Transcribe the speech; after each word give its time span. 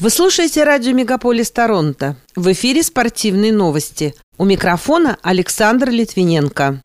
Вы 0.00 0.10
слушаете 0.10 0.62
радио 0.62 0.92
«Мегаполис 0.92 1.50
Торонто». 1.50 2.14
В 2.36 2.52
эфире 2.52 2.84
спортивные 2.84 3.52
новости. 3.52 4.14
У 4.36 4.44
микрофона 4.44 5.18
Александр 5.22 5.90
Литвиненко. 5.90 6.80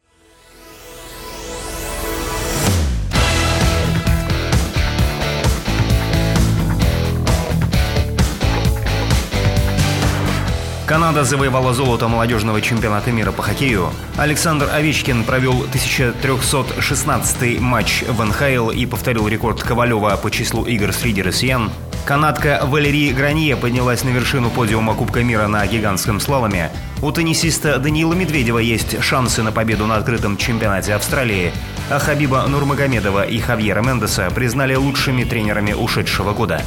Канада 10.88 11.23
завоевала 11.23 11.75
золото 11.75 12.07
молодежного 12.07 12.61
чемпионата 12.61 13.11
мира 13.11 13.32
по 13.32 13.43
хоккею. 13.43 13.91
Александр 14.18 14.71
Овечкин 14.73 15.23
провел 15.23 15.59
1316 15.59 17.59
матч 17.59 18.04
в 18.07 18.23
НХЛ 18.23 18.71
и 18.71 18.88
повторил 18.88 19.27
рекорд 19.27 19.61
Ковалева 19.61 20.18
по 20.18 20.32
числу 20.32 20.66
игр 20.66 20.91
среди 20.91 21.21
россиян. 21.21 21.70
Канадка 22.05 22.59
Валерия 22.63 23.13
Гранье 23.13 23.55
поднялась 23.55 24.03
на 24.03 24.09
вершину 24.09 24.49
подиума 24.49 24.94
Кубка 24.94 25.23
мира 25.23 25.48
на 25.48 25.66
гигантском 25.66 26.20
слаломе. 26.20 26.70
У 27.02 27.09
теннисиста 27.13 27.80
Даниила 27.80 28.13
Медведева 28.13 28.59
есть 28.59 29.02
шансы 29.02 29.41
на 29.41 29.53
победу 29.53 29.88
на 29.88 29.95
открытом 29.95 30.35
чемпионате 30.35 30.94
Австралии. 30.95 31.53
А 31.89 31.99
Хабиба 31.99 32.45
Нурмагомедова 32.45 33.25
и 33.25 33.39
Хавьера 33.39 33.81
Мендеса 33.81 34.30
признали 34.31 34.75
лучшими 34.75 35.23
тренерами 35.23 35.71
ушедшего 35.71 36.34
года. 36.34 36.61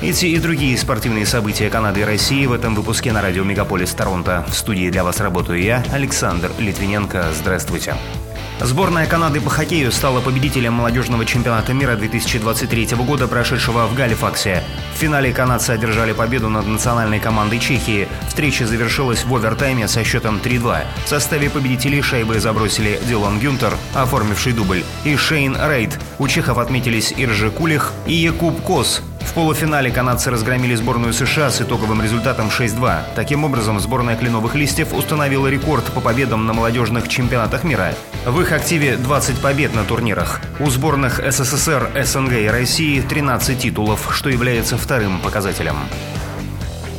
Эти 0.00 0.26
и 0.26 0.38
другие 0.38 0.78
спортивные 0.78 1.26
события 1.26 1.68
Канады 1.68 2.00
и 2.00 2.04
России 2.04 2.46
в 2.46 2.52
этом 2.52 2.74
выпуске 2.74 3.12
на 3.12 3.20
радио 3.20 3.44
Мегаполис 3.44 3.92
Торонто. 3.92 4.46
В 4.48 4.54
студии 4.54 4.88
для 4.88 5.04
вас 5.04 5.20
работаю 5.20 5.60
я, 5.60 5.84
Александр 5.92 6.50
Литвиненко. 6.58 7.26
Здравствуйте. 7.34 7.94
Сборная 8.60 9.06
Канады 9.06 9.40
по 9.40 9.50
хоккею 9.50 9.92
стала 9.92 10.20
победителем 10.20 10.72
молодежного 10.72 11.24
чемпионата 11.24 11.72
мира 11.72 11.94
2023 11.94 12.96
года, 12.96 13.28
прошедшего 13.28 13.86
в 13.86 13.94
Галифаксе. 13.94 14.64
В 14.94 14.98
финале 14.98 15.32
канадцы 15.32 15.70
одержали 15.70 16.12
победу 16.12 16.48
над 16.48 16.66
национальной 16.66 17.20
командой 17.20 17.60
Чехии. 17.60 18.08
Встреча 18.26 18.66
завершилась 18.66 19.24
в 19.24 19.32
овертайме 19.32 19.86
со 19.86 20.02
счетом 20.02 20.40
3-2. 20.42 20.82
В 21.04 21.08
составе 21.08 21.50
победителей 21.50 22.02
шайбы 22.02 22.40
забросили 22.40 22.98
Дилан 23.08 23.38
Гюнтер, 23.38 23.74
оформивший 23.94 24.52
дубль, 24.52 24.82
и 25.04 25.14
Шейн 25.14 25.56
Рейд. 25.56 25.96
У 26.18 26.26
чехов 26.26 26.58
отметились 26.58 27.14
Иржи 27.16 27.50
Кулих 27.50 27.92
и 28.06 28.14
Якуб 28.14 28.60
Кос, 28.62 29.02
в 29.28 29.34
полуфинале 29.34 29.90
канадцы 29.90 30.30
разгромили 30.30 30.74
сборную 30.74 31.12
США 31.12 31.50
с 31.50 31.60
итоговым 31.60 32.02
результатом 32.02 32.48
6-2. 32.48 33.00
Таким 33.14 33.44
образом, 33.44 33.78
сборная 33.78 34.16
кленовых 34.16 34.54
листьев 34.54 34.94
установила 34.94 35.48
рекорд 35.48 35.84
по 35.92 36.00
победам 36.00 36.46
на 36.46 36.54
молодежных 36.54 37.08
чемпионатах 37.08 37.62
мира. 37.62 37.94
В 38.24 38.40
их 38.40 38.52
активе 38.52 38.96
20 38.96 39.40
побед 39.40 39.74
на 39.74 39.84
турнирах. 39.84 40.40
У 40.60 40.70
сборных 40.70 41.20
СССР, 41.20 41.90
СНГ 42.02 42.32
и 42.32 42.48
России 42.48 43.00
13 43.02 43.58
титулов, 43.58 44.08
что 44.16 44.30
является 44.30 44.78
вторым 44.78 45.20
показателем. 45.20 45.76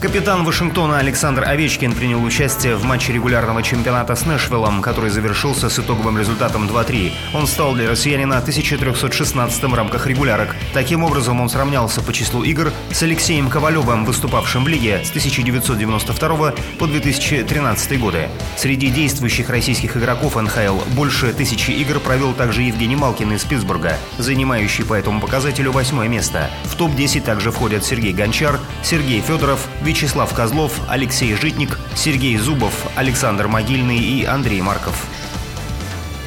Капитан 0.02 0.46
Вашингтона 0.46 1.00
Александр 1.00 1.44
Овечкин 1.44 1.92
принял 1.92 2.24
участие 2.24 2.78
в 2.78 2.86
матче 2.86 3.12
регулярного 3.12 3.62
чемпионата 3.62 4.16
с 4.16 4.26
Нэшвиллом, 4.26 4.82
который 4.82 5.10
завершился 5.10 5.70
с 5.70 5.78
итоговым 5.78 6.18
результатом 6.18 6.68
2-3. 6.68 7.12
Он 7.34 7.46
стал 7.46 7.74
для 7.74 7.90
россиянина 7.90 8.38
1316 8.38 9.62
в 9.62 9.74
рамках 9.74 10.08
регулярок. 10.08 10.56
Таким 10.74 11.04
образом, 11.04 11.42
он 11.42 11.50
сравнялся 11.50 12.00
по 12.02 12.14
числу 12.14 12.44
игр 12.44 12.72
с 12.92 13.04
Алексеем 13.04 13.50
Ковалевым, 13.50 14.06
выступавшим 14.06 14.64
в 14.64 14.70
лиге 14.70 15.04
с 15.04 15.10
1992 15.10 16.54
по 16.78 16.88
2013 16.88 18.00
годы. 18.00 18.30
Среди 18.56 18.92
действующих 18.92 19.50
российских 19.50 19.98
игроков 19.98 20.38
НХЛ 20.38 20.80
больше 20.96 21.34
тысячи 21.34 21.72
игр 21.72 22.00
провел 22.00 22.32
также 22.32 22.62
Евгений 22.62 22.96
Малкин 22.96 23.34
из 23.34 23.44
Питтсбурга, 23.44 23.98
занимающий 24.18 24.86
по 24.86 24.94
этому 24.94 25.20
показателю 25.20 25.74
восьмое 25.74 26.08
место. 26.08 26.50
В 26.64 26.76
топ-10 26.76 27.20
также 27.20 27.52
входят 27.52 27.84
Сергей 27.84 28.14
Гончар, 28.14 28.62
Сергей 28.82 29.20
Федоров, 29.20 29.68
Вячеслав 29.90 30.32
Козлов, 30.36 30.82
Алексей 30.88 31.34
Житник, 31.34 31.80
Сергей 31.96 32.38
Зубов, 32.38 32.76
Александр 32.96 33.48
Могильный 33.48 33.98
и 33.98 34.24
Андрей 34.24 34.62
Марков. 34.62 35.08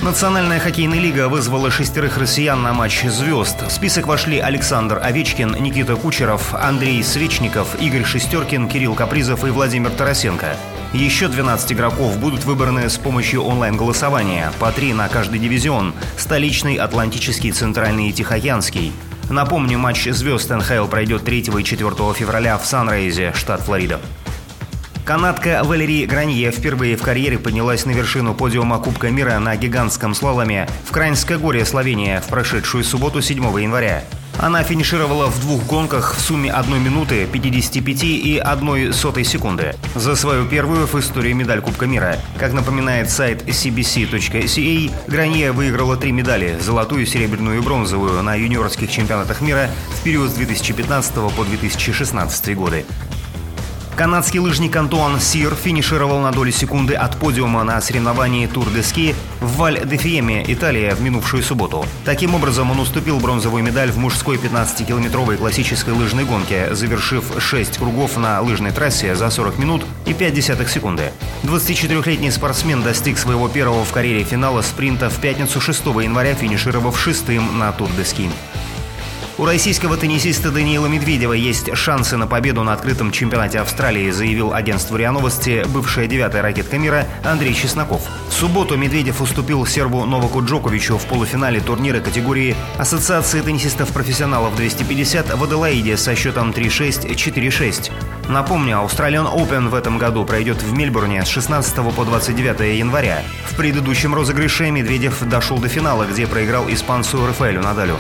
Национальная 0.03 0.59
хоккейная 0.59 0.99
лига 0.99 1.29
вызвала 1.29 1.71
шестерых 1.71 2.19
россиян 2.19 2.61
на 2.61 2.73
матч 2.73 3.05
«Звезд». 3.05 3.63
В 3.63 3.71
список 3.71 4.09
вошли 4.09 4.41
Александр 4.41 4.99
Овечкин, 5.01 5.55
Никита 5.61 5.95
Кучеров, 5.95 6.53
Андрей 6.55 7.05
Свечников, 7.05 7.81
Игорь 7.81 8.03
Шестеркин, 8.03 8.69
Кирилл 8.69 8.97
Капризов 8.97 9.45
и 9.45 9.51
Владимир 9.51 9.91
Тарасенко. 9.91 10.57
Еще 10.93 11.29
12 11.29 11.73
игроков 11.73 12.19
будут 12.19 12.43
выбраны 12.43 12.91
с 12.91 12.99
помощью 12.99 13.45
онлайн-голосования, 13.45 14.51
по 14.59 14.73
три 14.73 14.93
на 14.93 15.07
каждый 15.09 15.39
дивизион– 15.39 15.95
столичный, 16.19 16.75
атлантический, 16.75 17.53
центральный 17.53 18.09
и 18.09 18.13
тихоокеанский. 18.13 18.93
Напомню, 19.31 19.79
матч 19.79 20.09
звезд 20.09 20.51
НХЛ 20.51 20.87
пройдет 20.87 21.25
3 21.25 21.39
и 21.39 21.65
4 21.65 21.91
февраля 22.15 22.59
в 22.59 22.67
Санрейзе, 22.67 23.33
штат 23.35 23.63
Флорида. 23.63 24.01
Канадка 25.05 25.63
Валерий 25.65 26.07
Гранье 26.07 26.53
впервые 26.53 26.97
в 26.97 27.03
карьере 27.03 27.37
поднялась 27.37 27.85
на 27.87 27.91
вершину 27.91 28.35
подиума 28.35 28.79
Кубка 28.79 29.11
мира 29.11 29.39
на 29.41 29.57
гигантском 29.57 30.15
слаломе 30.15 30.69
в 30.85 30.93
Крайнской 30.93 31.39
горе, 31.39 31.65
Словения, 31.65 32.21
в 32.21 32.29
прошедшую 32.29 32.85
субботу 32.85 33.21
7 33.21 33.43
января. 33.61 34.05
Она 34.39 34.63
финишировала 34.63 35.27
в 35.27 35.41
двух 35.41 35.65
гонках 35.67 36.15
в 36.17 36.21
сумме 36.21 36.51
1 36.51 36.83
минуты 36.83 37.27
55 37.27 38.05
и 38.05 38.39
1 38.39 38.93
сотой 38.93 39.25
секунды 39.25 39.75
за 39.95 40.17
свою 40.17 40.47
первую 40.47 40.87
в 40.87 40.95
истории 40.95 41.33
медаль 41.33 41.61
Кубка 41.61 41.87
мира. 41.87 42.17
Как 42.39 42.53
напоминает 42.53 43.11
сайт 43.11 43.43
cbc.ca, 43.43 44.91
Гранье 45.07 45.53
выиграла 45.53 45.97
три 45.97 46.13
медали– 46.13 46.59
золотую, 46.61 47.07
серебряную 47.07 47.59
и 47.59 47.63
бронзовую 47.63 48.23
на 48.23 48.35
юниорских 48.35 48.91
чемпионатах 48.91 49.41
мира 49.41 49.69
в 49.91 50.03
период 50.03 50.31
с 50.31 50.35
2015 50.35 51.15
по 51.15 51.45
2016 51.45 52.57
годы. 52.57 52.85
Канадский 54.03 54.41
лыжник 54.41 54.75
Антуан 54.75 55.21
Сир 55.21 55.55
финишировал 55.55 56.19
на 56.19 56.33
долю 56.33 56.51
секунды 56.51 56.95
от 56.95 57.17
подиума 57.19 57.63
на 57.63 57.81
соревновании 57.81 58.49
Тур 58.49 58.69
де 58.69 58.83
Ски 58.83 59.15
в 59.39 59.59
Валь-де-Фьеме, 59.59 60.45
Италия, 60.49 60.97
в 60.97 61.01
минувшую 61.01 61.45
субботу. 61.45 61.87
Таким 62.05 62.35
образом, 62.35 62.73
он 62.73 62.81
уступил 62.81 63.21
бронзовую 63.21 63.63
медаль 63.63 63.93
в 63.93 63.99
мужской 63.99 64.39
15-километровой 64.39 65.37
классической 65.37 65.95
лыжной 65.95 66.25
гонке, 66.25 66.75
завершив 66.75 67.27
6 67.39 67.79
кругов 67.79 68.17
на 68.17 68.41
лыжной 68.41 68.73
трассе 68.73 69.15
за 69.15 69.31
40 69.31 69.59
минут 69.59 69.85
и 70.05 70.13
5 70.15 70.35
десятых 70.35 70.69
секунды. 70.69 71.13
24-летний 71.45 72.33
спортсмен 72.33 72.83
достиг 72.83 73.19
своего 73.19 73.47
первого 73.47 73.85
в 73.85 73.93
карьере 73.93 74.25
финала 74.25 74.63
спринта 74.63 75.11
в 75.11 75.21
пятницу 75.21 75.61
6 75.61 75.87
января, 76.03 76.35
финишировав 76.35 76.99
шестым 76.99 77.57
на 77.57 77.71
Тур 77.71 77.89
де 77.97 78.05
Ски. 78.05 78.29
У 79.39 79.47
российского 79.47 79.97
теннисиста 79.97 80.51
Даниила 80.51 80.87
Медведева 80.87 81.33
есть 81.33 81.75
шансы 81.75 82.19
на 82.19 82.27
победу 82.27 82.65
на 82.65 82.75
открытом 82.75 83.11
чемпионате 83.11 83.61
Австралии, 83.61 84.11
заявил 84.11 84.53
агентству 84.53 84.95
РИА 84.97 85.11
Новости 85.11 85.65
бывшая 85.69 86.07
девятая 86.07 86.43
ракетка 86.43 86.77
мира 86.77 87.07
Андрей 87.25 87.55
Чесноков. 87.55 88.03
В 88.29 88.33
субботу 88.33 88.77
Медведев 88.77 89.23
уступил 89.23 89.65
сербу 89.65 90.05
Новаку 90.05 90.45
Джоковичу 90.45 90.99
в 90.99 91.07
полуфинале 91.07 91.61
турнира 91.61 92.01
категории 92.01 92.55
Ассоциации 92.77 93.41
теннисистов-профессионалов 93.41 94.55
250 94.55 95.35
в 95.35 95.43
Аделаиде 95.43 95.97
со 95.97 96.15
счетом 96.15 96.51
3-6-4-6. 96.51 97.91
Напомню, 98.29 98.87
Australian 98.87 99.35
Open 99.35 99.71
в 99.71 99.75
этом 99.75 99.97
году 99.97 100.27
пройдет 100.27 100.63
в 100.63 100.75
Мельбурне 100.75 101.25
с 101.25 101.29
16 101.29 101.75
по 101.97 102.05
29 102.05 102.79
января. 102.79 103.23
В 103.47 103.57
предыдущем 103.57 104.15
розыгрыше 104.15 104.71
Медведев 104.71 105.23
дошел 105.23 105.57
до 105.57 105.69
финала, 105.69 106.05
где 106.05 106.27
проиграл 106.27 106.71
испанцу 106.71 107.27
Рафаэлю 107.27 107.63
Надалю. 107.63 107.97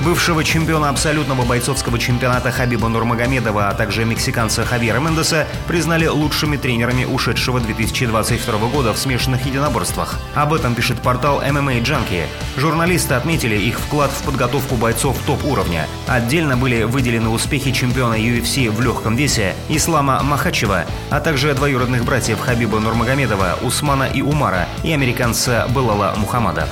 Бывшего 0.00 0.44
чемпиона 0.44 0.90
абсолютного 0.90 1.44
бойцовского 1.44 1.98
чемпионата 1.98 2.50
Хабиба 2.50 2.88
Нурмагомедова, 2.88 3.68
а 3.68 3.74
также 3.74 4.04
мексиканца 4.04 4.64
Хавьера 4.64 5.00
Мендеса 5.00 5.46
признали 5.66 6.06
лучшими 6.06 6.58
тренерами 6.58 7.04
ушедшего 7.04 7.60
2022 7.60 8.58
года 8.68 8.92
в 8.92 8.98
смешанных 8.98 9.46
единоборствах. 9.46 10.18
Об 10.34 10.52
этом 10.52 10.74
пишет 10.74 11.00
портал 11.00 11.40
MMA 11.40 11.82
Junkie. 11.82 12.26
Журналисты 12.58 13.14
отметили 13.14 13.56
их 13.56 13.80
вклад 13.80 14.10
в 14.10 14.22
подготовку 14.22 14.76
бойцов 14.76 15.18
топ-уровня. 15.26 15.86
Отдельно 16.06 16.56
были 16.58 16.82
выделены 16.82 17.30
успехи 17.30 17.72
чемпиона 17.72 18.14
UFC 18.14 18.70
в 18.70 18.80
легком 18.82 19.16
весе 19.16 19.54
Ислама 19.70 20.22
Махачева, 20.22 20.84
а 21.10 21.20
также 21.20 21.54
двоюродных 21.54 22.04
братьев 22.04 22.38
Хабиба 22.38 22.80
Нурмагомедова, 22.80 23.58
Усмана 23.62 24.04
и 24.04 24.20
Умара 24.20 24.68
и 24.84 24.92
американца 24.92 25.66
Белала 25.74 26.14
Мухаммада. 26.16 26.68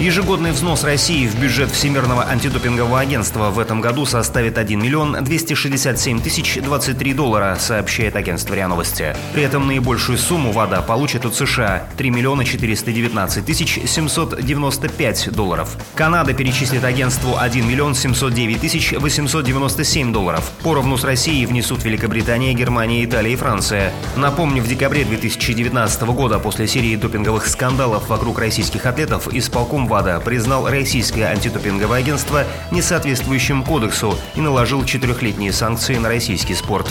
Ежегодный 0.00 0.52
взнос 0.52 0.82
России 0.82 1.26
в 1.26 1.38
бюджет 1.38 1.70
Всемирного 1.70 2.24
антидопингового 2.24 3.00
агентства 3.00 3.50
в 3.50 3.58
этом 3.58 3.82
году 3.82 4.06
составит 4.06 4.56
1 4.56 4.80
миллион 4.80 5.22
267 5.22 6.22
тысяч 6.22 6.58
23 6.58 7.12
доллара, 7.12 7.58
сообщает 7.60 8.16
агентство 8.16 8.54
РИА 8.54 8.68
Новости. 8.68 9.14
При 9.34 9.42
этом 9.42 9.66
наибольшую 9.66 10.16
сумму 10.16 10.52
ВАДА 10.52 10.80
получит 10.80 11.26
от 11.26 11.34
США– 11.34 11.86
3 11.98 12.08
миллиона 12.08 12.46
419 12.46 13.44
тысяч 13.44 13.78
795 13.84 15.32
долларов. 15.32 15.76
Канада 15.94 16.32
перечислит 16.32 16.82
агентству 16.82 17.36
1 17.38 17.68
миллион 17.68 17.94
709 17.94 18.58
тысяч 18.58 18.92
897 18.92 20.14
долларов. 20.14 20.50
Поровну 20.62 20.96
с 20.96 21.04
Россией 21.04 21.44
внесут 21.44 21.84
Великобритания, 21.84 22.54
Германия, 22.54 23.04
Италия 23.04 23.34
и 23.34 23.36
Франция. 23.36 23.92
Напомню, 24.16 24.62
в 24.62 24.66
декабре 24.66 25.04
2019 25.04 26.02
года 26.04 26.38
после 26.38 26.66
серии 26.66 26.96
допинговых 26.96 27.46
скандалов 27.46 28.08
вокруг 28.08 28.38
российских 28.38 28.86
атлетов 28.86 29.28
исполком 29.30 29.89
ВАДА 29.90 30.20
признал 30.20 30.70
российское 30.70 31.24
антидопинговое 31.24 31.98
агентство 31.98 32.44
несоответствующим 32.70 33.64
кодексу 33.64 34.16
и 34.36 34.40
наложил 34.40 34.84
четырехлетние 34.84 35.52
санкции 35.52 35.96
на 35.96 36.08
российский 36.08 36.54
спорт. 36.54 36.88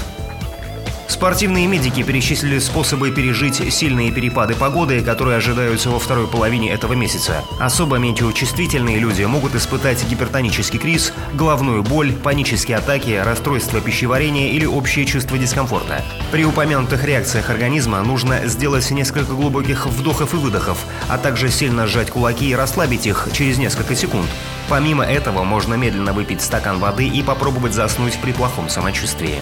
Спортивные 1.09 1.65
медики 1.65 2.03
перечислили 2.03 2.59
способы 2.59 3.09
пережить 3.09 3.55
сильные 3.73 4.11
перепады 4.11 4.53
погоды, 4.53 5.01
которые 5.01 5.37
ожидаются 5.37 5.89
во 5.89 5.97
второй 5.97 6.27
половине 6.27 6.71
этого 6.71 6.93
месяца. 6.93 7.43
Особо 7.59 7.97
метеочувствительные 7.97 8.99
люди 8.99 9.23
могут 9.23 9.55
испытать 9.55 10.07
гипертонический 10.07 10.77
криз, 10.77 11.11
головную 11.33 11.81
боль, 11.81 12.13
панические 12.13 12.77
атаки, 12.77 13.19
расстройство 13.25 13.81
пищеварения 13.81 14.51
или 14.51 14.67
общее 14.67 15.07
чувство 15.07 15.39
дискомфорта. 15.39 16.05
При 16.31 16.45
упомянутых 16.45 17.03
реакциях 17.03 17.49
организма 17.49 18.03
нужно 18.03 18.47
сделать 18.47 18.89
несколько 18.91 19.33
глубоких 19.33 19.87
вдохов 19.87 20.35
и 20.35 20.37
выдохов, 20.37 20.77
а 21.09 21.17
также 21.17 21.49
сильно 21.49 21.87
сжать 21.87 22.11
кулаки 22.11 22.47
и 22.47 22.55
расслабить 22.55 23.07
их 23.07 23.27
через 23.33 23.57
несколько 23.57 23.95
секунд. 23.95 24.27
Помимо 24.69 25.03
этого, 25.03 25.43
можно 25.43 25.73
медленно 25.73 26.13
выпить 26.13 26.43
стакан 26.43 26.77
воды 26.77 27.07
и 27.07 27.23
попробовать 27.23 27.73
заснуть 27.73 28.19
при 28.21 28.31
плохом 28.31 28.69
самочувствии. 28.69 29.41